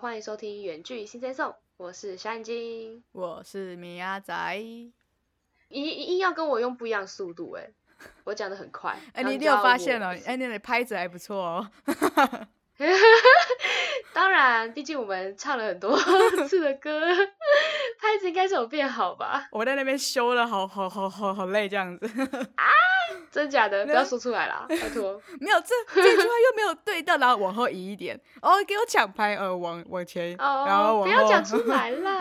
[0.00, 4.56] 欢迎收听《远距新生颂》，我是小眼睛，我是米亚仔。
[4.56, 4.92] 一
[5.70, 7.68] 硬要跟我用不一样速度，哎，
[8.22, 8.96] 我讲的很快。
[9.12, 11.68] 哎，你一定有发现哦，哎，你的拍子还不错哦。
[14.14, 15.98] 当然，毕竟我们唱了很多
[16.46, 17.00] 次的歌，
[18.00, 19.48] 拍子应该是有变好吧？
[19.50, 22.06] 我在那边修了，好好好好好累这样子。
[22.54, 22.64] 啊，
[23.30, 23.84] 真假的？
[23.84, 25.20] 不要说出来啦，拜托。
[25.40, 28.18] 没有这这句话又没有对到，然后往后移一点。
[28.40, 32.18] 哦，给我抢拍，呃，往往前，然后不要讲出来啦。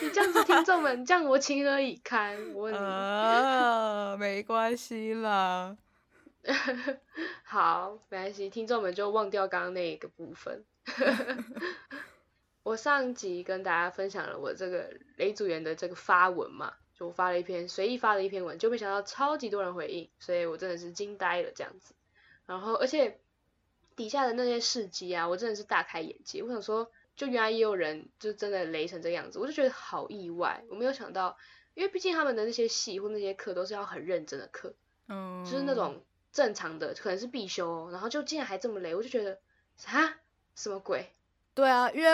[0.00, 2.36] 你这样子，听众们这样我情何以堪？
[2.54, 5.76] 我呃，没关系啦。
[7.44, 10.64] 好，没关系，听众们就忘掉刚刚那一个部分。
[12.64, 21.94] 我上集跟大家分享了我这个雷组员的这个发文嘛，就发了一篇随意发了一篇文，就没想到超级多人回应，所以我真的是惊呆了这样子。
[22.46, 23.20] 然后，而且
[23.96, 26.42] 底下的那些事迹啊，我真的是大开眼界。
[26.42, 30.64] 我想说，就原来也有人就真的雷成这样子，我就觉得好意外。
[30.68, 31.36] 我没有想到，
[31.74, 34.74] 因为毕竟他们的那些戏或那些课都是要很认真的课，
[35.08, 36.04] 嗯，就是那种。
[36.32, 39.38] 正常的可能是必修，然后就竟然还这么雷，我就觉得
[39.84, 40.18] 啊，
[40.54, 41.12] 什么鬼？
[41.54, 42.10] 对啊，因为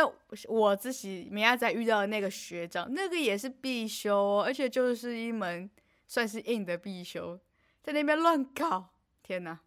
[0.49, 5.71] 我自己明亚仔遇到的那个学长，那个也是必修，而且就是一门
[6.07, 7.39] 算是硬的必修，
[7.83, 8.91] 在那边乱搞，
[9.23, 9.59] 天哪！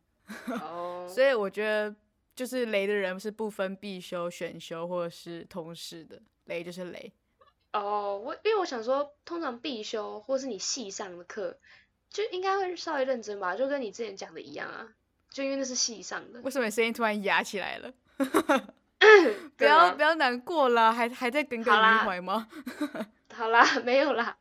[0.62, 1.96] 哦， 所以我觉得
[2.36, 7.12] 就是雷的人是不分必修、选修或者是通识的，雷就是雷。
[7.74, 11.58] 哦，我因为我想说，通常必修或是你系上的课。
[12.10, 14.86] 就应该会稍微认真吧，就跟你之前讲的一样啊，
[15.30, 16.42] 就因为那是系上的。
[16.42, 17.94] 为什么声音突然哑起来了？
[19.58, 22.48] 不要不要难过了，还还在耿耿于怀吗？
[23.34, 24.38] 好啦， 没有啦，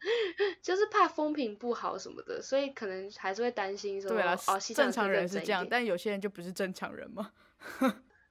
[0.61, 4.11] 就是怕风评不好什么的，所以可能还是会担心说。
[4.11, 7.31] 对啊，哦，正常人是这样，但有些人就不是正常人嘛。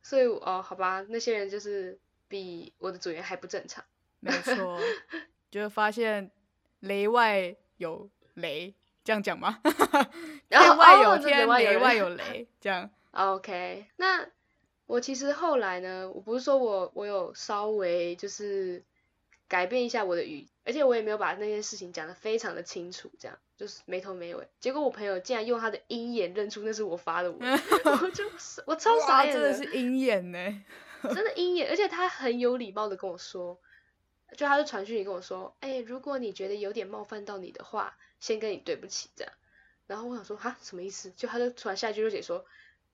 [0.02, 3.84] 所以哦，好吧，那些人就是比我的组员还不正常。
[4.20, 4.80] 没错，
[5.50, 6.32] 就发现
[6.82, 8.76] 雷外有雷。
[9.02, 9.60] 这样讲吗？
[10.50, 12.88] 天外有天，雷外有雷，这样。
[13.12, 14.28] OK，那
[14.90, 18.84] 我其实后来呢，我不是说我我有稍微就是
[19.48, 24.50] 改变一下我的语，而且我也没有把那件事情讲得非常的清楚，这样就是没头没尾。
[24.60, 28.24] 结果我朋友竟然用他的鹰眼认出那是我发的， 我就
[28.66, 30.40] 我超傻眼真的是鹰眼呢，
[31.04, 33.60] 真的鹰眼，而且他很有礼貌的跟我说，
[34.36, 37.96] 就他就传讯息跟我说，哎，如果你觉得有点冒犯到你的话。
[38.20, 39.32] 先跟你对不起，这样，
[39.88, 41.10] 然后我想说哈什么意思？
[41.12, 42.44] 就他就突然下一句就写说，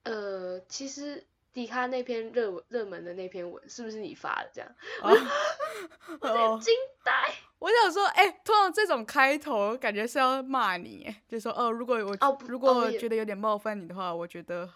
[0.04, 4.50] 呃，其实迪卡那篇热热门的那篇文是不是你发的？
[4.54, 4.70] 这样，
[6.20, 7.34] 我惊呆。
[7.60, 14.70] 我想说，哎，通常这种开头感觉是要骂你，就说哦，如果我如果觉得有点冒犯你的话，我觉得。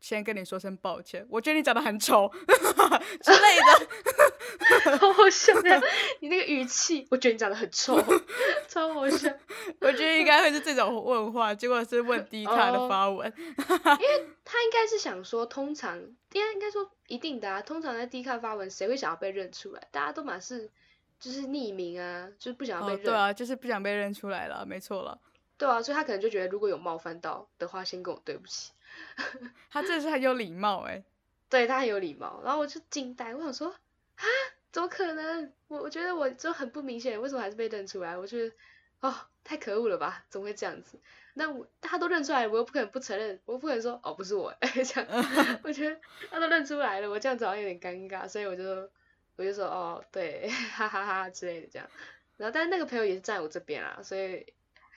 [0.00, 2.30] 先跟你说声抱歉，我觉得你长得很丑
[3.20, 3.58] 之类
[4.88, 5.82] 的， 好好笑的！
[6.20, 8.00] 你那个语气，我觉得你长得很丑，
[8.68, 9.28] 超好笑。
[9.80, 19.88] 我觉得应该会是这种问话，结果是问迪卡的发文，因为他应该是想说，通常应该应该说一定的啊，通常在迪卡发文，谁会想要被认出来？
[19.90, 20.70] 大家都满是
[21.18, 23.02] 就是匿名啊，就是不想要被认。
[23.04, 25.18] 对啊，就是不想被认出来了，没错了。
[25.56, 28.70] 对啊，所以他可能就觉得，如果有冒犯到的话，先跟我对不起。
[29.70, 31.02] 他真的是很有礼貌哎，
[31.50, 34.24] 对他很有礼貌，然后我就惊呆，我想说啊，
[34.70, 35.52] 怎么可能？
[35.68, 38.16] 我我觉得我就很不明显，为什么还是被认出来？
[38.16, 38.54] 我觉得
[39.00, 40.24] 哦，太可恶了吧？
[40.30, 40.98] 怎么会这样子？
[41.34, 45.60] 那我他都认出来，我又不可能不承认，我不可能说哦不是我 这样。
[45.62, 46.00] 我觉得
[46.30, 48.90] 他都认出来了，我这样子好像有点尴尬，所以我就
[49.36, 51.88] 我就说哦对，哈哈哈之类的这样。
[52.36, 54.46] 然后但是那个朋友也是站我这边啊，所以。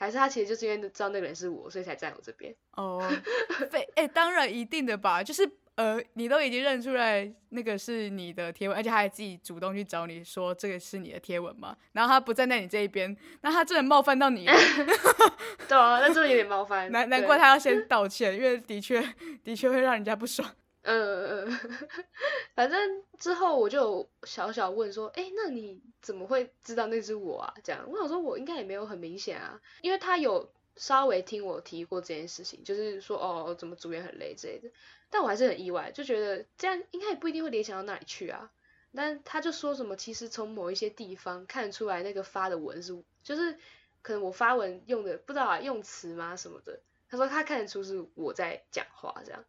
[0.01, 2.51] 还是他其实就是因为知道那个人是我，所以才站我这边。
[2.72, 3.00] 哦，
[3.69, 14.53] 非哎，当然一定的吧，就是呃，你都已经认出来那个是你的贴文，而且他还自己主动去找你说这个是你的贴文嘛，然后他不站在你这一边，那他真的冒犯到你了。
[15.70, 16.91] 对啊，那真的有点冒犯。
[16.91, 19.08] 难难怪他要先道歉，因为的确
[19.43, 20.49] 的确会让人家不爽。
[20.83, 21.59] 嗯嗯，
[22.55, 27.53] 反正之后我就小小问说，哎，那你怎么会知道那是我啊？
[27.63, 34.72] 这样，我想说，我应该也没有很明显啊，因为他有稍微听我提过这件事情，就是说，哦，怎么组员很累之类的，
[35.11, 38.51] 但我还是很意外，就觉得这样应该也不一定会联想到那里去啊。
[38.93, 43.57] 但他就说什么，其实从某一些地方看出来，那个发的文是，就是
[44.01, 49.45] 可能我发文用的不知道啊，用词吗什么的，他说他看得出是我在讲话这样。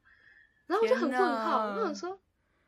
[0.72, 2.18] 然后我就很问号，我想说，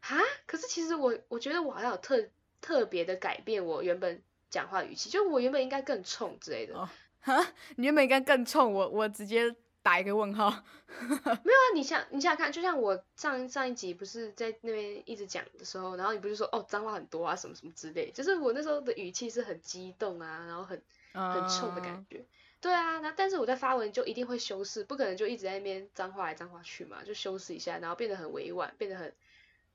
[0.00, 2.22] 啊，可是其实我我觉得我好像有特
[2.60, 6.88] 特别的改变我原本讲话语气，就我原本应该更冲之类的。
[7.20, 7.46] 哈，
[7.76, 10.50] 你原本应该更冲，我我直接打一个问号。
[11.00, 20.82] 没有啊，你想你想想看，就像我上上一集不是在那边一直讲的时候，然后你不是说哦脏话很多啊什么什么之类，就是我那时候的语气是很激动啊，然后很
[21.14, 22.26] 很冲的感觉。
[22.64, 29.12] 对啊，那但是我在发文就一定会修饰，不可能就一直在那边脏话来脏话去嘛，就修饰一下，然后变得很委婉，变得很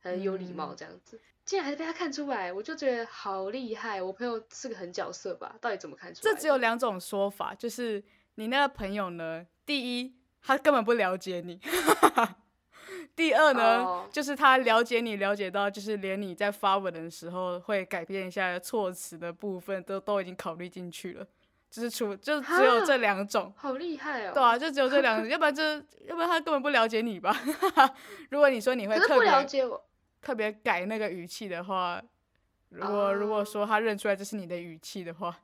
[0.01, 1.19] 很有礼貌这样子。
[1.45, 4.01] 竟然还是被他看出来，我就觉得好厉害。
[4.01, 5.55] 我朋友是个狠角色吧？
[5.61, 6.33] 到底怎么看出来？
[6.33, 8.03] 这只有两种说法，就是
[8.33, 11.59] 你那个朋友呢，第一他根本不了解你，
[13.15, 21.27] 第二呢就是他了解你，了解到就是连你在发文的时候会改变一下措辞的部分，都都已经考虑进去了。
[21.69, 24.31] 就是除就只有这两种，好厉害哦！
[24.33, 27.35] 对啊，就只有这两种，要不然就要不然他根本不了解你吧？
[28.31, 29.29] 如果你说你会特别
[30.21, 32.01] 特别改那个语气的话，
[32.69, 35.37] 如果如果说他认出来这是你的语气的话，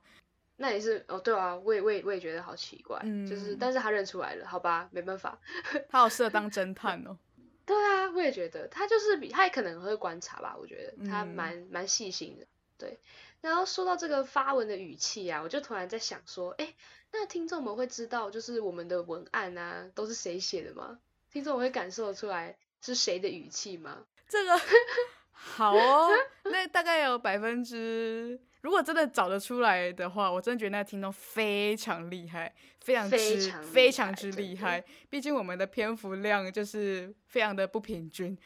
[0.56, 2.98] 那也是哦，对啊，我也我也我也觉得好奇怪，
[3.28, 5.38] 就是但是他认出来了，好吧，没办法，
[5.88, 7.16] 他好适合当侦探哦。
[7.64, 12.46] 对啊，我也觉得他就是比他也可能会观察吧，我觉得他蛮蛮细心的。
[12.78, 12.98] 对，
[13.40, 16.74] 然后说到这个发文的语气啊，我就突然在想说，哎，
[17.12, 20.98] 那听众们会知道就是我们的文案啊都是谁写的吗？
[21.30, 24.04] 听众会感受出来是谁的语气吗？
[24.28, 24.60] 这个
[25.32, 26.10] 好哦，
[26.44, 34.82] 那大概有百分之，如果真的找得出来的话，我真的觉得那听众非常厉害，非常之非常之厉害。
[35.10, 38.36] 毕竟我们的篇幅量就是非常的不平均。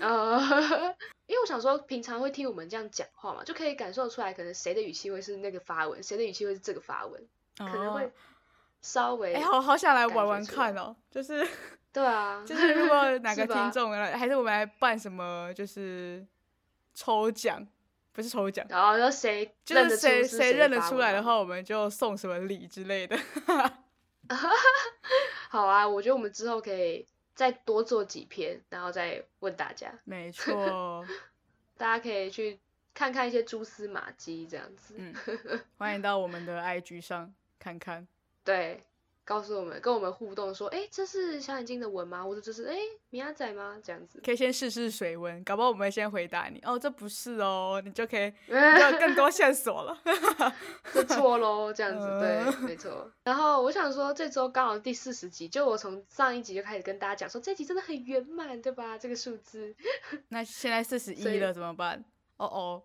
[0.00, 0.40] 呃，
[1.32, 7.26] 因为我想说，平常会听我们这样讲话嘛，就可以感受出来，可能谁的语气会是那个发文，谁的语气会是这个发文，
[7.56, 8.12] 可能会
[8.82, 9.32] 稍微。
[9.32, 11.48] 哎，好好想来玩玩看哦，就是。
[11.90, 16.26] 对啊，就是如果 哪个听众，还是我们来办什么，就是
[16.94, 17.66] 抽奖，
[18.12, 23.18] 不是抽奖，然后说谁就是谁谁认得出来的话，我们就送什么礼之类的。
[25.50, 29.92] 好啊，我觉得我们之后可以再多做几篇，然后再问大家。
[30.04, 31.06] 没错，
[31.76, 32.58] 大家可以去
[32.94, 34.94] 看看一些蛛丝马迹，这样子。
[34.98, 35.14] 嗯，
[35.78, 38.06] 欢迎到我们的 IG 上看看。
[38.44, 38.82] 对。
[39.32, 42.22] 告诉我们，跟我们互动说，哎，这是小眼睛的纹吗？
[42.22, 42.76] 或者这是哎
[43.08, 43.78] 米亚仔吗？
[43.82, 49.98] 这样子可以先试试水温，搞不好我们先回答你哦，这不是哦，你就可以 有更多线索了。
[50.92, 53.10] 这错喽，这样子对，没错。
[53.24, 58.98] 然后我想说，这周刚好第四十集，就我从上一集就开始跟大家讲说，这集真的很圆满，对吧？
[58.98, 59.74] 这个数字。
[60.28, 62.04] 那现在四十一了，怎么办？
[62.36, 62.82] 哦哦。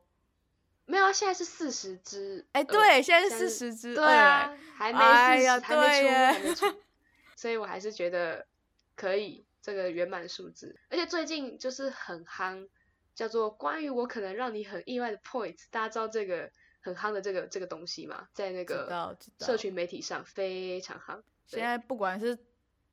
[0.90, 2.44] 没有啊，现在是四十只。
[2.54, 3.94] 哎，对，现在是四十只。
[3.94, 6.66] 对啊，还没四十，还没出，还没出。
[7.36, 8.48] 所以我还是觉得
[8.96, 10.76] 可以这个圆满数字。
[10.90, 12.68] 而且最近就是很夯，
[13.14, 16.50] 叫做关于我可能让你很意外的 points，大家知道这个
[16.80, 18.30] 很夯的这个这个东西嘛？
[18.34, 21.22] 在那个社群媒体上非常夯。
[21.46, 22.38] 现在不管是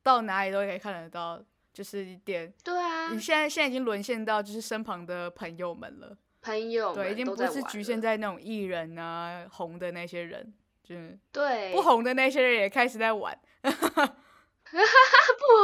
[0.02, 1.40] 到哪里都可以看得到，
[1.72, 2.52] 就是一点。
[2.64, 3.08] 对啊。
[3.10, 6.18] 你现在现在已经沦陷到就是身旁的朋友们了。
[6.44, 10.52] 朋友对，已经不是局限在那种艺人啊红的那些人，
[10.82, 13.70] 就是对不红的那些人也开始在玩， 不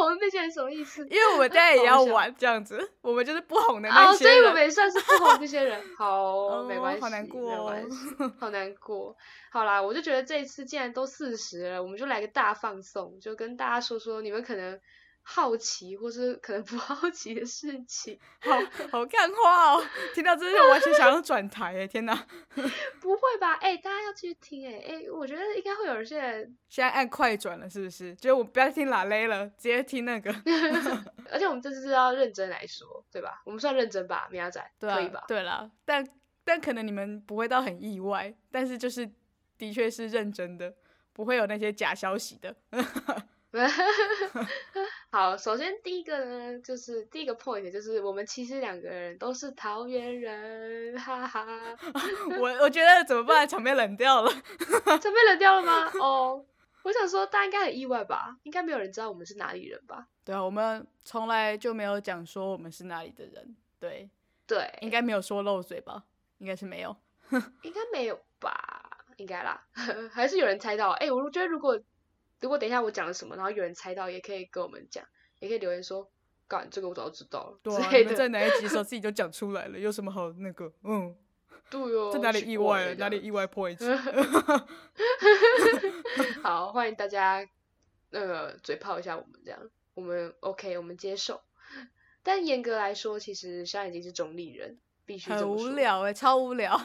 [0.01, 1.07] 红的那些人什么意思？
[1.11, 5.79] 因为我们大家也要玩这样子，我们就是不红的那些人，所以我们也算是不红那些人。
[5.99, 7.75] 好， 没关系，好难过，
[8.39, 9.15] 好难过。
[9.51, 14.81] 好啦，我就觉得这一次既然都四十了，我们就来个大放送，就跟大家说说你们可能。
[15.33, 18.51] 好奇或是可能不 好奇的事情，好
[18.91, 19.85] 好看话哦！
[20.13, 22.27] 听到这些完全想要转台哎，天哪！
[23.01, 23.55] 不会吧？
[23.61, 28.13] 哎，大家要继续听哎哎，我觉得应该会有些人现在按快转了，是不是？
[28.17, 30.35] 就我不要听拉雷了，直接听那个。
[31.31, 33.41] 而且我们这次是要认真来说，对吧？
[33.45, 35.23] 我们算认真吧，米亚仔，可以吧？
[35.29, 36.05] 对了，但
[36.45, 39.09] 但可能你们不会到很意外，但是就是
[39.57, 40.75] 的确是认真的，
[41.13, 42.57] 不会有那些假消息的。
[45.13, 51.45] 好，首先第一个呢，就是第一个 point 就是我们其实两个人都是桃园人，哈哈。
[52.39, 53.47] 我我觉得怎么办？
[53.49, 55.91] 场面冷掉了，场面冷掉了吗？
[56.01, 56.45] 哦，
[56.85, 60.07] 我想说大家应该很意外吧，应该没有人知道我们是哪里人吧？
[60.25, 64.09] 对啊，我们从来就没有讲说我们是哪里的人，对
[64.47, 66.05] 对，应该没有说漏嘴吧？
[66.39, 66.97] 应该是没有，
[67.63, 69.05] 应该没有吧？
[69.17, 69.61] 应该啦，
[70.13, 70.91] 还是有人猜到？
[70.91, 71.77] 哎，我觉得如果。
[72.41, 75.05] 如果等一下我讲了什么，然后有人猜到，也可以跟我们讲，
[75.39, 76.11] 也可以留言说，
[76.49, 77.59] 干这个我早就知道了。
[77.63, 80.73] 对啊，你们在哪一集的时候自己就讲出来了，有什么好那个？
[80.83, 81.15] 嗯，
[81.71, 82.95] 对哦，在哪里意外？
[82.95, 83.79] 哪里意外 point？
[86.43, 87.47] 好，欢迎大家
[88.11, 91.41] 那个嘴炮一下我们这样，我们 OK，我们接受。
[92.23, 94.79] 但严格来说，其实小眼睛是中立人。
[95.19, 96.81] 很无聊哎，超无聊，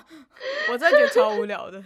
[0.72, 1.84] 我真的觉得超无聊的。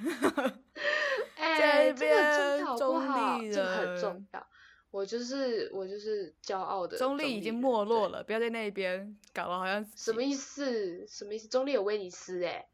[1.37, 3.39] 哎，这个重要不好？
[3.41, 4.47] 这个很重要。
[4.91, 11.05] 我就是我就是骄傲的中立已经没落了，不要在那边搞了好像什么意思？
[11.07, 11.47] 什么意思？
[11.47, 12.65] 中立有威尼斯哎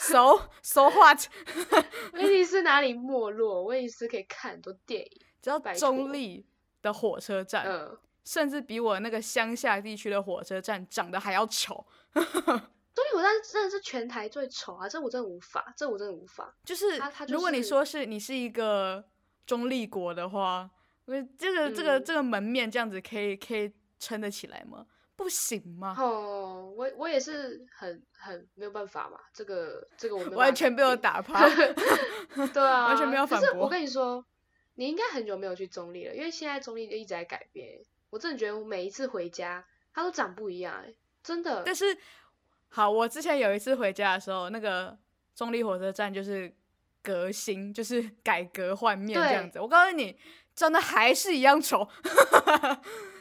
[0.00, 1.26] ，so so what？
[2.14, 3.64] 威尼斯哪里没落？
[3.64, 5.22] 威尼斯可以看很多电影。
[5.42, 6.46] 只要中立
[6.80, 11.86] 的火车站，嗯，甚至比我那个乡下地区的火车站长得还要丑。
[12.12, 14.86] 中立火车站真的是全台最丑啊！
[14.86, 16.54] 这我真的无法，这我真的无法。
[16.64, 19.02] 就是如果你说是你是一个
[19.46, 20.68] 中立国的话。
[21.38, 24.84] 这个这个这个门面这样子可以可以撑得起来吗？
[25.14, 25.94] 不行吗？
[25.96, 31.46] 哦，我我也是很很没有办法嘛，这个这个我完全被我打趴。
[32.52, 33.66] 对啊， 完全没有反驳。
[33.66, 34.26] 我跟你说，
[34.74, 37.78] 你应该很久没有去中立了，因为现在中立就一直在改变。
[38.16, 41.62] 我真的觉得我每一次回家，它都长不一样，哎，真的。
[41.66, 41.96] 但是
[42.68, 44.96] 好，我之前有一次回家的时候，那个
[45.34, 46.50] 中立火车站就是
[47.02, 49.60] 革新，就是 改革换面这样子。
[49.60, 50.18] 我告诉你。
[50.56, 51.86] 长得还是一样丑，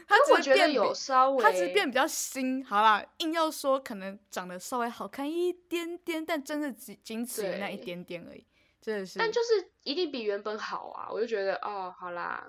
[0.07, 2.63] 他只是变有稍微，他只是变比较新。
[2.63, 8.47] 好啦，硬要说可能长得稍微好看一点点，但真的仅仅此于那一点点而已，
[8.81, 9.19] 真的是。
[9.19, 11.09] 但就是一定比原本好啊！
[11.11, 12.47] 我就觉得哦，好啦。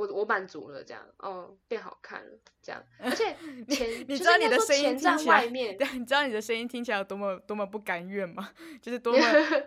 [0.00, 3.36] 我我满足了，这样，哦，变好看了，这样， 而且
[3.68, 8.50] 前你知道你的声音听起来， 对，你知道你的声音听起来有多么多么不甘愿吗？
[8.80, 9.18] 就是多么，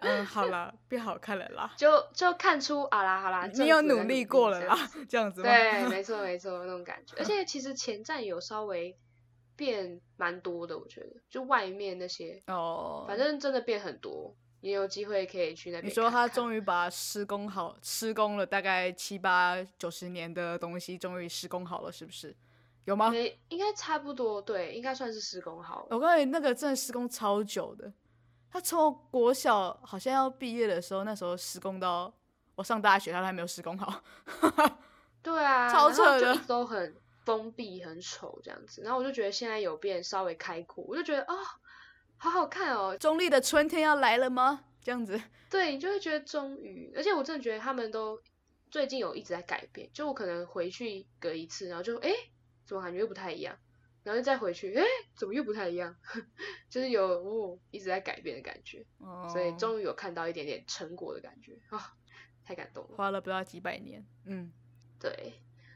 [0.02, 4.75] 嗯，好了，变好看了啦，就就看出啊啦好啦，你有努力过了啦，
[5.08, 8.98] 这样子，对，没错没错那种感觉，而且其实前站有稍微
[9.56, 14.36] 变蛮多的，我觉得，就外面那些哦，反正真的变很多。
[14.63, 15.89] 也有机会可以去那边。
[15.89, 22.34] 你说他终于把施工好、施工了大概七八九十年的东西，终于施工好了，是不是？
[22.86, 23.13] 有吗？
[23.50, 25.88] 应该差不多，对，应该算是施工好了。
[25.89, 27.91] 我告诉你，那个真的施工超久的。
[28.50, 32.13] 他从国小好像要毕业的时候，那时候施工到
[32.55, 34.01] 我上大学，他都还没有施工好。
[35.22, 38.82] 对啊，超扯的，都很封闭、很丑这样子。
[38.82, 41.36] 然后我就觉得现在有变稍微开阔，我就觉得啊。
[42.24, 42.98] 好好看哦！
[42.98, 44.63] 中立的春天要来了吗？
[44.82, 48.18] 这样子，对你就会觉得终于，而且我真的觉得他们都
[48.72, 49.89] 最近有一直在改变。
[49.92, 52.10] 就我可能回去隔一次，然后就哎，
[52.65, 53.58] 怎么感觉又不太一样？
[54.03, 54.86] 然后再回去，哎，
[55.18, 55.94] 怎么又不太一样？
[56.72, 58.86] 就是有哦，一直在改变的感觉。
[59.00, 61.94] 哦，所以终于有看到一点点成果的感觉啊，
[62.46, 62.96] 太感动了。
[62.96, 64.50] 花了不知道几百年，嗯，
[64.98, 65.34] 对。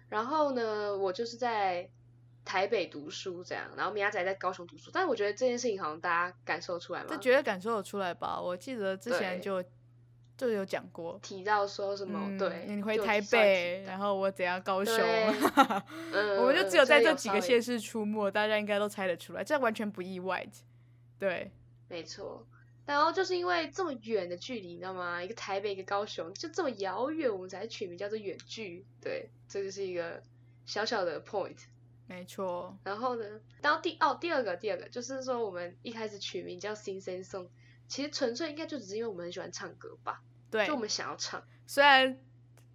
[0.07, 1.89] 然后呢，我就是在。
[2.47, 7.07] 台北读书这样，然后米亚仔在高雄读书，但是我觉得这件事情好像大家感受出来吗？
[7.09, 8.39] 这绝对感受得出来吧？
[8.41, 9.61] 我记得之前就
[10.37, 12.37] 就有讲过，提到说什么？
[12.39, 14.95] 对，你回台北，然后我怎样高雄？
[16.39, 20.47] 我们就只有在这几个县市出没，大家应该都猜得出来，这完全不意外。
[21.19, 21.51] 对，
[21.89, 22.47] 没错。
[22.85, 25.21] 然后就是因为这么远的距离，你知道吗？
[25.21, 28.85] 一个台北，一个高雄，就这么遥远，我们才取名叫做远距。
[29.01, 30.23] 对，这就是一个
[30.65, 31.57] 小小的 point。
[32.07, 33.25] 没错，然后呢？
[33.61, 37.49] 然后第哦，第二个，第二个就是说，我们一开始取名叫新生颂，
[37.87, 40.21] 其实纯粹应该就只是因为我们很喜欢唱歌吧？
[40.49, 42.17] 对，就我们想要唱，虽然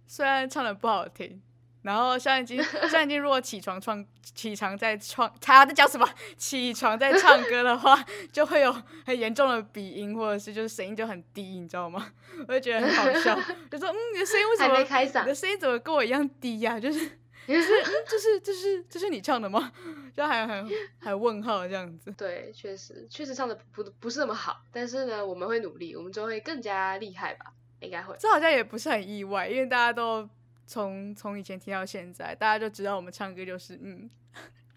[0.05, 1.41] 虽然唱的不好听，
[1.81, 6.07] 然后现在已经 现在已经如果起床唱起床在唱，他在讲什么？
[6.37, 8.71] 起床在唱歌的话， 就会有
[9.03, 12.13] 很严重的鼻音，或者是就是声音就很低，你知道吗？
[12.47, 13.35] 我就觉得很好笑，
[13.71, 14.77] 就说嗯，你的声音为什么？
[15.21, 16.79] 你的声音怎么跟我一样低呀？
[16.79, 17.19] 就是。
[17.61, 19.71] 是，就是就是这是你唱的吗？
[20.15, 20.65] 就还还
[20.99, 22.11] 还问号这样子。
[22.17, 28.15] 对，确实确实唱的不不是那么好，但是呢，我们会努力，我们就会更加厉害吧，应该会。
[28.19, 30.27] 这好像也不是很意外，因为大家都
[30.65, 34.09] 从从以前听到现在，大家就知道我们唱歌就是嗯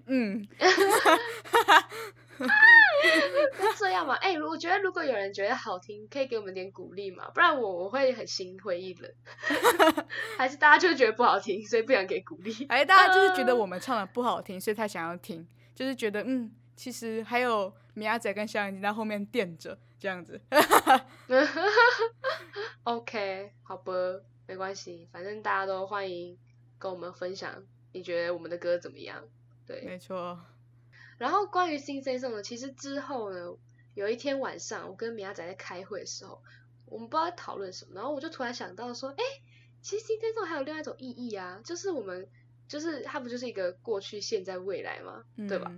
[0.07, 0.49] 嗯。
[3.59, 9.11] 那这样嘛，哎，我觉得如果有人觉得好听，可以给我们点鼓励嘛，不然我我会很心灰意冷。
[10.37, 12.53] 还是大家就觉得不好听，所以不想给鼓励？
[12.69, 20.41] 哎，大家就是觉得我们唱的不好听，所以才想要听，就是觉得嗯，其实还有米亚仔跟小眼睛在后面垫着这样子。
[22.85, 23.93] OK，好吧，
[24.47, 26.37] 没关系，反正大家都欢迎
[26.79, 27.63] 跟我们分享，
[27.93, 29.23] 你觉得我们的歌怎么样？
[29.67, 30.39] 对，没错。
[31.19, 33.57] 然后关于新生送呢，其实之后呢，
[33.95, 36.43] 有一天晚上，我跟米亚仔在开会的时候，
[36.87, 39.25] 我们不知道在讨论什么，然后我就突然想到说，哎，
[39.81, 42.29] 其实新生送还有另外一种意义啊，就是我们
[42.69, 45.73] 就是它不就是一个过去、现在、未来嘛，对吧？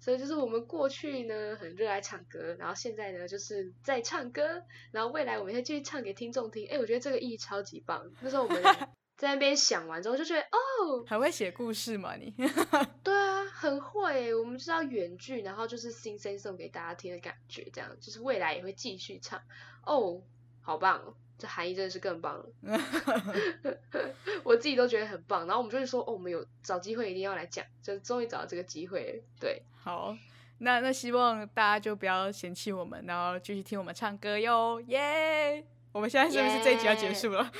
[0.00, 6.68] 所以就是我们过去呢很热爱唱歌，然后现在呢就是在唱歌，然后未来我们会继续唱给听众听。
[6.68, 8.12] 哎，我觉得这个意义超级棒。
[8.20, 8.62] 那时候我们
[9.16, 12.34] 在那边想完之后，就觉得哦，还会写故事吗你？
[13.02, 13.44] 对啊。
[13.54, 19.40] 很会，我们知道原剧，然后就是新生送给大家听的感觉，这样就是未来也会继续唱
[19.86, 20.20] 哦，
[20.60, 22.46] 好棒哦，这含义真的是更棒了。
[24.44, 25.46] 我自己都觉得很棒。
[25.46, 29.22] 然后我们就是说，哦，我们有找机会一定要来讲，就终于找到这个机会了。
[29.40, 30.14] 对，好，
[30.58, 35.64] 那那希望大家就不要嫌弃我们，然后继续听我们唱歌哟，耶！
[35.94, 37.52] 我们现在是不是这一集要结束了？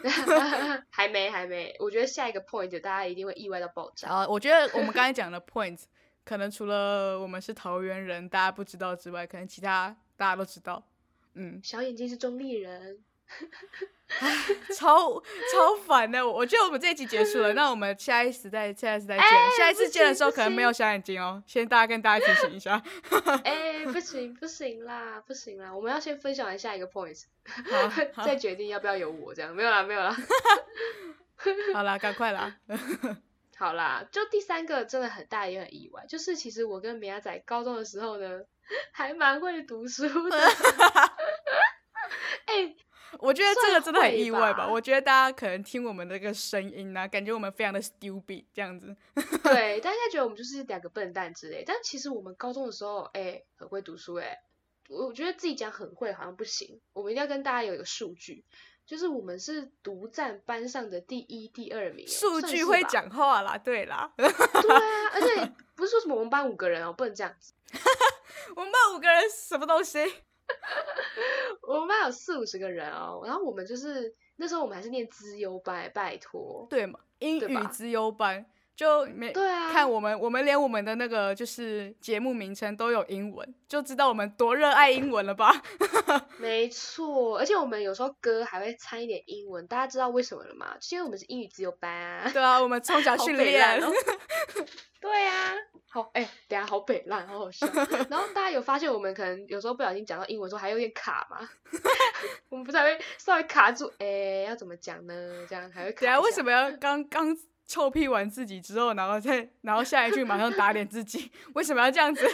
[0.88, 1.76] 还没，还没。
[1.78, 4.08] 我觉得下一个 point 大家一定会意外到爆炸。
[4.08, 5.78] 啊，我觉得我们刚才讲的 point，
[6.24, 10.82] 可能除了我们是桃园人，大家不知道之外，可能其他大家都知道。
[11.34, 12.98] 嗯，小眼睛是中立人。
[14.76, 15.22] 超
[15.52, 19.24] 超烦的，我觉得我们这一集结束了，那我们下一次再下一次再见，
[19.56, 22.82] 下一次见的时候可能没有小眼睛哦，先大家跟大家提醒一下。
[23.44, 27.24] 哎，不行不行啦，不行啦，我们要先分享完下一个 point，
[28.24, 30.16] 再决定要不要有我这样，没有啦没有啦。
[31.72, 32.56] 好啦，赶快啦。
[33.56, 38.40] 好啦，就第三个真的很大也很意外，就是其实我跟米亚仔高中的时候呢，
[38.90, 40.38] 还蛮会读书的。
[42.46, 42.74] 哎。
[43.18, 44.68] 我觉得这个真的很意外吧？
[44.70, 48.96] 我觉得大家可能听我们那个声音呢，感觉我们非常的 stupid 这样子。
[49.42, 51.64] 对，大家觉得我们就是两个笨蛋之类。
[51.66, 54.38] 但其实我们高中的时候，哎，很会读书哎。
[54.88, 58.44] 我觉得自己讲很会好像不行，我们一定要跟大家有一个数据，
[58.84, 62.04] 就是我们是独占班上的第一、第二名。
[62.08, 64.12] 数据会讲话啦，对啦。
[64.16, 64.80] 对啊，
[65.12, 67.52] 而且不是说什么我们班五个人哦，不能这样子。
[68.56, 70.00] 我们班五个人什么东西？
[71.66, 77.00] 我们班有四五十个人哦，然后我们就是那时候我们还是念资优班，拜托，对嘛？
[77.18, 78.44] 英语资优班
[78.80, 79.70] 就没对啊？
[79.70, 85.52] 看我们，我们连我们的那个就是节目名称都有英文，就知道我们多热爱英文了吧？
[86.40, 90.74] 没错，而且我们有时候歌还会掺一点英文，大家知道为什么了吗？
[90.90, 92.30] 因为我们是英语自由班啊。
[92.32, 93.78] 对啊，我们从小 训练。
[94.98, 95.52] 对啊。
[95.90, 97.66] 好，哎，等下好北烂，好好笑。
[98.08, 101.46] 然后大家有发现我们可能有时候不小心讲到英文时候还有点卡吗？
[102.48, 105.14] 我们不是还会稍微卡住，哎，要怎么讲呢？
[105.46, 106.06] 这样还会卡。
[106.06, 107.36] 等下为什么要刚刚
[107.70, 111.30] 臭屁完自己之后，然后再然后下一句马上打脸自己？
[111.54, 112.26] 为什么要这样子？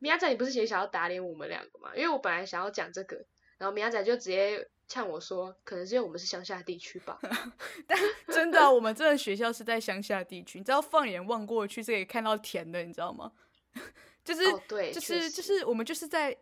[0.00, 1.90] 米亚仔，你不是也想要打脸我们两个吗？
[1.94, 3.24] 因为我本来想要讲这个，
[3.58, 4.68] 然后米亚仔就直接。
[4.88, 7.18] 呛我说，可能是因为我们是乡下地区吧。
[7.88, 10.60] 但真的，我们这个学校是在乡下地区。
[10.60, 13.32] 你知道，放眼望过去是可以看到田的，你知道吗？
[14.24, 16.36] 就是，对，就是就是我们就是在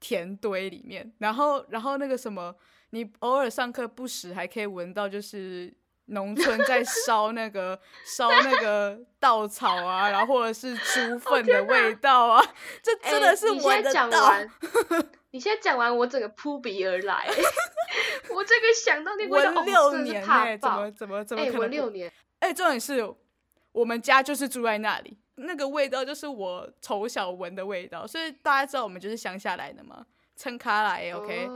[0.00, 1.12] 田堆里面。
[1.18, 2.52] 然后，然后那个什么，
[2.90, 5.72] 你偶尔上课不时还可以闻到，就是
[6.08, 12.54] 农村在烧那个烧那个稻草啊，然后或者是猪粪的味道啊。
[12.82, 14.34] 这真的是闻得到。
[15.30, 17.28] 你现在讲完，我整个扑鼻而来。
[18.30, 21.70] 我这个想到那味道，六年哎，怎么怎么怎么可能？
[21.70, 22.10] 六年。
[22.38, 23.06] 哎，重点是
[23.72, 31.48] 我们家就是住在那里，那个味道就是我从小闻的味道，所以大家知道我们就是乡下来的嘛，撑开来，OK？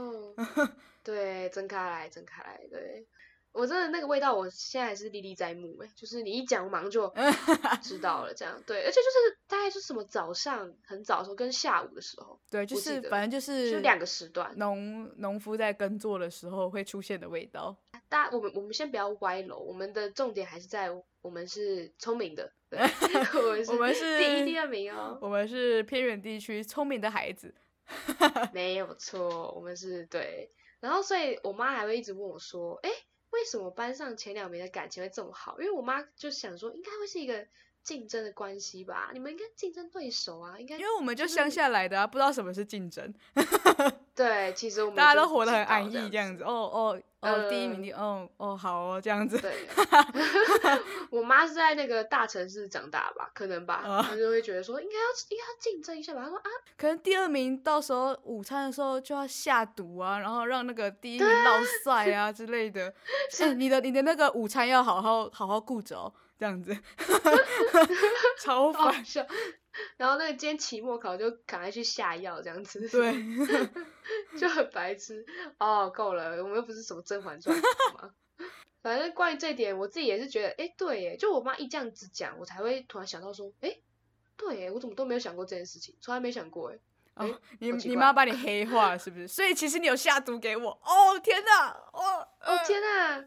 [1.03, 3.07] 对，撑开来，撑开来，对。
[3.53, 7.07] 我真的那个味道，我现在还是历历在目哎，就是你一讲，我马上就
[7.83, 17.77] 知道了，这样对，而且就是大概是什么早上很早的时候跟下午的时候，对，就是反正就是就两个时段，农农夫在耕作的时候会出现的味道。
[18.09, 20.89] 大我们我们先不要歪楼，我们的重点还是在
[21.21, 22.79] 我们是聪明的，对
[23.69, 27.53] 我们是第一第二名哦，我们是偏远地区聪明的孩子，
[28.51, 32.89] 没有错，我们是对，然后所以我妈还会一直问我说，哎。
[33.33, 35.59] 为什么班上前两名的感情会这么好？
[35.59, 37.45] 因为我妈就想说，应该会是一个
[37.83, 39.09] 竞争的关系吧？
[39.11, 40.77] 你们应该竞争对手啊，应该。
[40.77, 43.13] 因为我们就乡下来的啊，不知道什么是竞争。
[44.15, 46.43] 对，其实我们大家都活得很安逸，这样子。
[46.43, 49.37] 哦哦哦，第一名，第哦哦，好哦，这样子。
[49.39, 49.67] 对。
[51.09, 53.29] 我妈是在那个大城市长大吧？
[53.33, 56.21] 可能吧，她就会觉得说，应该要应该要竞争一下吧。
[56.23, 62.93] 她说啊，可能第二名到时候午餐的时候就要下毒啊，然后让那个第一名落赛啊之类的。
[63.29, 66.75] 是，你的你的那个午餐要好好好好顾着哦，这样子。
[68.41, 69.03] 超烦。
[69.97, 73.13] 然后那个今天期末考就赶快去下药这样子，对，
[74.37, 75.25] 就很白痴
[75.57, 75.89] 哦。
[75.89, 77.55] 够了，我们又不是什么《甄嬛传》
[77.93, 78.11] 嘛。
[78.81, 83.77] 反正关于这点，我自己也是觉得，哎，对，耶，就我妈一这样子讲，我才会突然想到说，哎，
[84.35, 86.79] 对，耶，我怎么都没有想过这件事情，从来没想过，哎。
[87.15, 89.27] 哦，你你妈把你黑化是不是？
[89.27, 90.71] 所以其实你有下毒给我。
[90.71, 93.23] 哦天哪，哦哦天哪，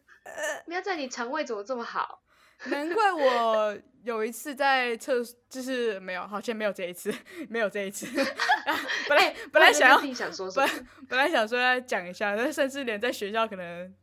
[0.67, 2.21] 喵仔，你肠胃怎么这么好？
[2.71, 7.13] 难怪我有一次在厕，就是没有，好像没有这一次，
[7.49, 8.07] 没有这一次。
[9.09, 13.95] 本来本来想要想说，本本来想说要讲一下，但甚至连在学校可能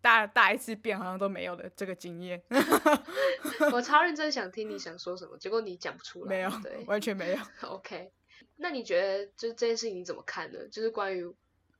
[0.00, 2.42] 大大一次变好像都没有的这个经验。
[3.72, 7.38] 我 超认真想听你想说什么，结果你讲不出来，没有，对，完全没有。
[7.68, 8.12] OK，
[8.56, 10.58] 那你觉得就是这件事情你怎么看呢？
[10.70, 11.32] 就是关于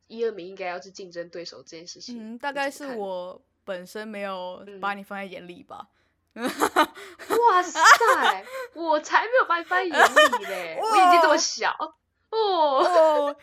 [0.06, 2.34] 一二名应该要是竞争对手这件事情。
[2.34, 5.88] 嗯，大概是我本身没有嗯把你放在眼里吧。
[7.38, 7.80] 哇塞，
[8.74, 11.94] 我才没有把你放在眼里嘞， 我眼睛这么小哦。
[12.30, 13.36] 哦，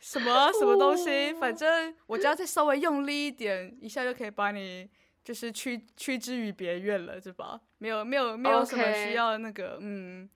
[0.00, 1.32] 什么 什么东西？
[1.32, 4.90] 哦反正我只要再稍微用力一点，一下就可以把你
[5.22, 7.60] 就是驱驱之于别院了，是吧？
[7.78, 10.28] 没有没有没有什么需要那个嗯，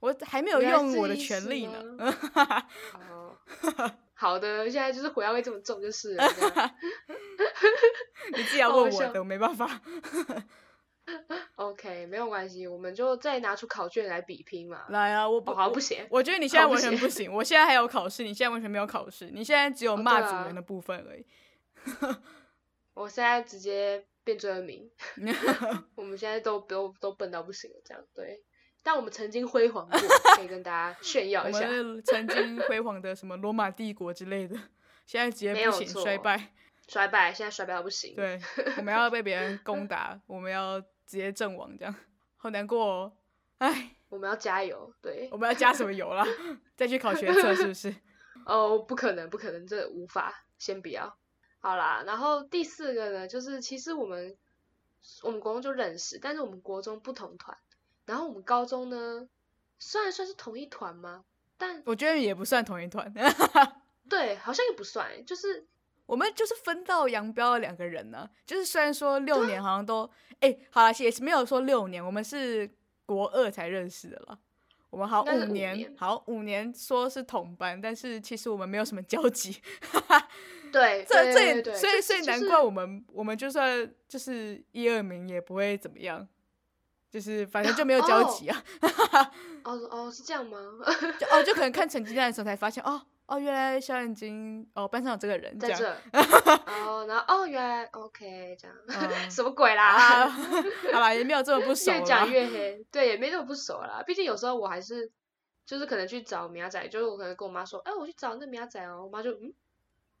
[0.00, 1.78] 我还没有用我的权利呢。
[3.10, 3.36] 哦，
[4.14, 6.16] 好的，现在就是火药味这么重就是
[8.34, 9.68] 你自己要问我的，我没办法。
[11.56, 14.84] OK，没有关系，我们就再拿出考卷来比拼嘛。
[14.88, 16.06] 来啊，我不哦，好，不行。
[16.10, 21.24] 我觉得你现在好不行完全不行， 我现在还有考试，你现在完全没有考试，你现在只有骂主人的部分而已。
[22.94, 24.90] 我现在直接变最后一名，
[25.94, 28.42] 我们现在都都都笨到不行了，这样对。
[28.82, 29.98] 但我们曾经辉煌过，
[30.36, 31.66] 可以跟大家炫耀我一下。
[31.66, 34.56] 们曾经辉煌的什么罗马帝国之类的，
[35.06, 36.52] 现在直接不行，衰错败。
[36.86, 38.14] 衰败，现在衰败到不行。
[38.14, 38.40] 对，
[38.76, 41.94] 我们要被别人攻打，我们要直接阵亡，这样
[42.36, 43.12] 好难过哦。
[43.58, 44.92] 唉，我们要加油。
[45.00, 46.26] 对我，们要加什么油啦？
[46.76, 47.94] 再去考学测是不是？
[48.44, 51.16] 哦，不可能，不可能，这无法，先不要。
[51.60, 54.36] 好啦，然后第四个呢，就是其实我们
[55.22, 57.56] 我们国中就认识，但是我们国中不同团，
[58.04, 59.28] 然后我们高中呢，
[59.78, 61.24] 虽然算是同一团吗？
[61.56, 63.12] 但我觉得也不算同一团，
[64.10, 65.66] 对，好像也不算，就是
[66.06, 70.08] 我们就是分道扬镳的两个人呢、就是虽然说六啊年好像都，
[70.40, 72.70] 哎、好了，也是没有说六年，我们是
[73.04, 74.38] 国二才认识的了。
[74.88, 79.60] 我们好五年，好五年说是同班，但是其实我们没有什么交集。
[80.72, 86.26] 对，这这所以所以难怪我们我们就算就是一二名也不会怎么样，
[87.10, 88.64] 就是反正就没有交集啊。
[89.64, 90.58] 哦哦是这样吗？
[91.18, 95.92] 就哦就可能看成绩单的时候才发现哦哦原来小眼睛哦班上有这个人在样这，
[96.66, 100.28] 哦，然后哦原来 OK 这样，嗯什么鬼 啊，啦？
[100.92, 101.98] 好啦也没有这么不 熟啦。
[101.98, 104.02] 越讲越黑，对，也没那么不熟啦。
[104.06, 105.10] 毕竟有时候我还是
[105.64, 109.52] 就是可能去找米亚仔，就是我可能跟我妈说，哎、我去找那米亚仔哦，我妈就嗯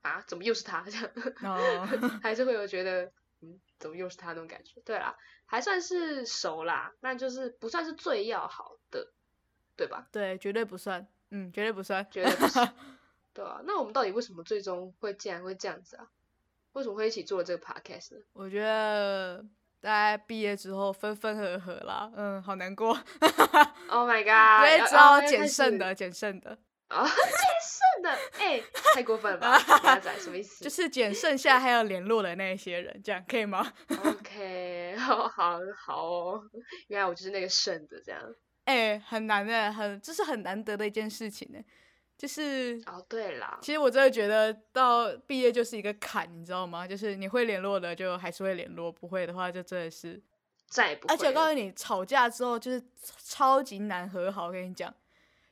[0.02, 1.10] 啊，怎么又是他这样，
[1.44, 1.86] 哦，
[2.22, 4.80] 还是会有觉得嗯，怎么又是他那种感觉。
[4.84, 9.12] 对啦，还算是熟啦，但就是不算是最要好的，
[9.76, 10.08] 对吧？
[10.10, 12.58] 对，绝对不算，嗯，绝对不算，绝对不是。
[13.36, 16.08] 对啊，那我们到底为什么最终会竟然会这样子啊？
[16.72, 18.20] 为什么会一起做这个 podcast 呢？
[18.32, 19.44] 我觉得
[19.82, 22.88] 大家毕业之后分分合合啦，嗯，好难过
[23.88, 24.66] ，Oh my god！
[24.66, 26.50] 所以要只好要开始捡剩的，捡剩的，
[26.88, 28.62] 哦，太剩的，哎、
[28.94, 29.58] 太过分了吧？
[29.84, 30.64] 鸭仔什么意思？
[30.64, 33.72] 就是捡剩下还有联络的那些人，这样可以吗
[34.04, 36.42] ？OK， 好好好哦，
[36.88, 38.20] 原来我就是那个剩的这样。
[38.64, 41.58] 哎、很难的，很这是很难得的一件事情呢。
[42.18, 46.86] 就是，哦，对啦，其实我真的觉得到毕业就是一个坎，你知道吗？
[46.88, 50.22] 就是你会联络的就还是会联络，不会的话就真的是。
[50.68, 51.14] 再也不会。
[51.14, 52.82] 而且我告诉你，吵架之后就是
[53.22, 54.46] 超级难和好。
[54.46, 54.92] 我跟你讲，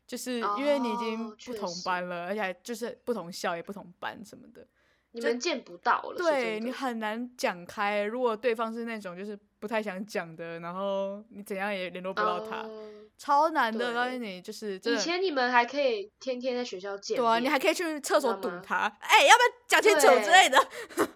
[0.07, 4.66] 就是因为你已经不同班了，而且还就是不同校也不同班什么的，
[5.12, 8.03] 你们见不到了，对你很难讲开。
[8.05, 12.88] 如果对方是那种就是不太想讲的，然后你怎样也联络不到他，哦
[13.24, 13.87] 超难的。
[13.87, 14.98] 对告诉你，就是以。
[14.98, 20.58] 前你们还可以天天在学校见对啊，你还可以去厕所堵他，哎、要不要讲清楚之类的？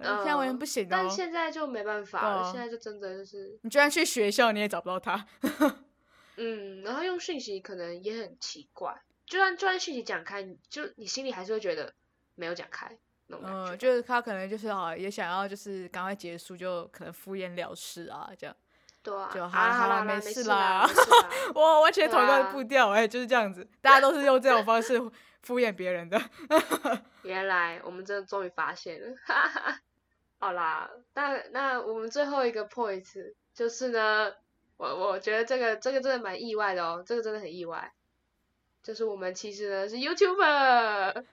[0.00, 1.08] 现在完全嗯不行但哦。
[1.08, 5.24] 现在就没办法了，现在就真的就是，你居然去学校，你也找不到他。
[6.36, 8.92] 嗯，然后用讯息可能也很奇怪，
[9.24, 11.94] 就算就算讯息讲开，你就你心里还是会觉得
[12.34, 12.90] 没有讲开
[13.28, 13.72] 那种感觉。
[13.74, 18.54] 嗯，就是他可能就是啊，也想要就是赶快结束，就可能敷衍了事啊，这样。
[19.04, 24.98] 对啊，就啊好好啦啦，没没事啦啦，没事啦 哇，完全同一个步调，哎、就是这样子，大家都是用这种方式
[25.42, 26.18] 敷衍别人的。
[27.22, 29.14] 原来我们真的终于发现了。
[30.40, 33.04] 好啦，那那我们最后一个 point
[33.54, 34.32] 就是呢，
[34.78, 37.92] 我我觉得这个这个真的蛮意外的哦，这个真的很意外，
[38.82, 41.24] 就是我们其实呢是 YouTuber，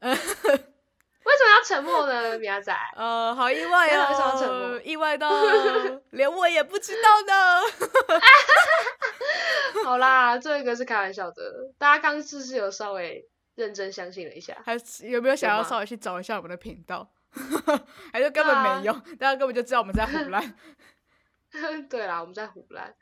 [1.26, 2.72] 为什么要沉默呢，米亚仔？
[2.96, 5.30] 呃，好意外为什么要沉哦默，意外到
[6.10, 7.60] 连我也不知道呢。
[9.84, 11.42] 好啦，这个是开玩笑的，
[11.78, 14.56] 大家刚是不是有稍微认真相信了一下？
[14.64, 17.10] 还有没有想要稍微去找一下我们的频道？
[18.12, 20.54] 还是根本没用，大家根本就知道我们在胡乱
[21.88, 22.94] 对啦，我们在胡乱，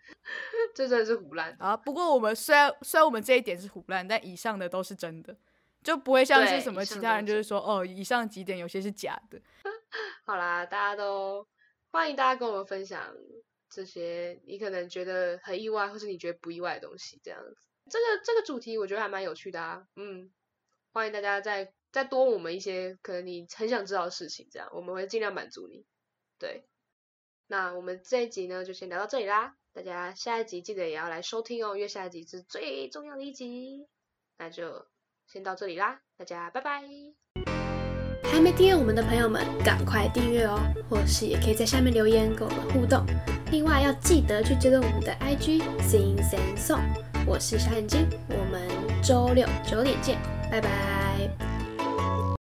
[0.75, 1.55] 这真的是胡乱。
[1.59, 1.77] 啊。
[1.77, 5.37] 不过我们虽然虽然我们这一点是胡乱，但以上的都是真的，
[5.85, 9.41] 就不会像是什么其他人就是是说哦，以上几点有些是假的。
[10.25, 11.47] 好啦，大家都
[11.93, 13.15] 欢迎大家跟我们分享
[13.69, 17.57] 这些你可能觉得很意外，或是你觉得不意外的东西，这样子。
[17.91, 20.33] 这个这个主题我觉得还蛮有趣的啊，嗯，
[20.93, 25.85] 欢迎大家再再多我们一些可能你很想知道的事情，这样我们会尽量满足你。
[26.39, 26.65] 对，
[27.47, 33.87] 那我们这一集呢就先聊到这里啦，大家下一集记得也要来收听哦，因为下一集是最重要的一集。
[34.39, 34.87] 那就
[35.35, 36.81] 先到这里啦，大家拜拜。
[38.23, 40.61] 还没订阅我们的朋友们，赶快订阅哦！
[40.89, 43.05] 或是也可以在下面留言跟我们互动。
[43.51, 46.85] 另外要记得去追踪我们的 IG Sing Sing Song。
[47.27, 48.63] 我是小眼睛，我们
[49.03, 50.21] 周六九点见，
[50.53, 51.44] 拜拜。